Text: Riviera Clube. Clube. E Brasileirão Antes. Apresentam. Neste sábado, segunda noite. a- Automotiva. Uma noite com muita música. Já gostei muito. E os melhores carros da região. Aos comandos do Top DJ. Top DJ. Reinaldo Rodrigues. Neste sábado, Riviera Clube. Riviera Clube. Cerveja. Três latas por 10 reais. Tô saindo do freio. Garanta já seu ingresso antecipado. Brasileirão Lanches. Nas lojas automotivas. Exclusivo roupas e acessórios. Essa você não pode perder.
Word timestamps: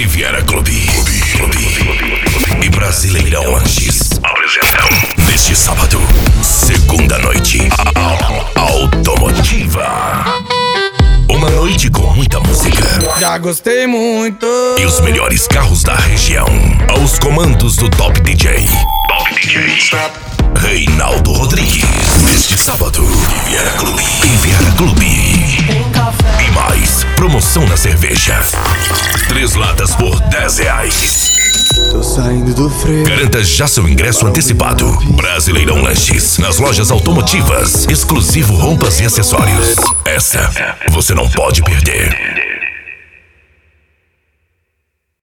Riviera 0.00 0.40
Clube. 0.44 0.80
Clube. 1.36 2.64
E 2.64 2.70
Brasileirão 2.70 3.54
Antes. 3.54 4.00
Apresentam. 4.22 5.26
Neste 5.26 5.54
sábado, 5.54 6.00
segunda 6.42 7.18
noite. 7.18 7.68
a- 7.76 8.58
Automotiva. 8.58 10.24
Uma 11.28 11.50
noite 11.50 11.90
com 11.90 12.14
muita 12.14 12.40
música. 12.40 12.82
Já 13.20 13.36
gostei 13.36 13.86
muito. 13.86 14.46
E 14.78 14.86
os 14.86 15.00
melhores 15.02 15.46
carros 15.46 15.82
da 15.82 15.94
região. 15.96 16.46
Aos 16.88 17.18
comandos 17.18 17.76
do 17.76 17.90
Top 17.90 18.18
DJ. 18.22 18.66
Top 19.06 19.34
DJ. 19.34 19.76
Reinaldo 20.62 21.30
Rodrigues. 21.34 21.84
Neste 22.24 22.56
sábado, 22.56 23.04
Riviera 23.04 23.70
Clube. 23.72 24.02
Riviera 24.22 24.72
Clube. 24.78 25.19
Cerveja. 27.80 28.38
Três 29.26 29.54
latas 29.54 29.94
por 29.94 30.20
10 30.28 30.58
reais. 30.58 31.32
Tô 31.90 32.02
saindo 32.02 32.52
do 32.52 32.68
freio. 32.68 33.04
Garanta 33.04 33.42
já 33.42 33.66
seu 33.66 33.88
ingresso 33.88 34.26
antecipado. 34.26 34.86
Brasileirão 35.16 35.80
Lanches. 35.80 36.36
Nas 36.36 36.58
lojas 36.58 36.90
automotivas. 36.90 37.86
Exclusivo 37.86 38.54
roupas 38.54 39.00
e 39.00 39.06
acessórios. 39.06 39.76
Essa 40.04 40.50
você 40.90 41.14
não 41.14 41.26
pode 41.30 41.62
perder. 41.62 42.39